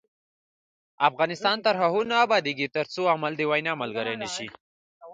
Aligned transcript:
افغانستان 1.09 1.57
تر 1.65 1.75
هغو 1.81 2.01
نه 2.11 2.15
ابادیږي، 2.25 2.67
ترڅو 2.75 3.01
عمل 3.13 3.33
د 3.37 3.41
وینا 3.51 3.73
ملګری 3.81 4.15
نشي. 4.23 4.47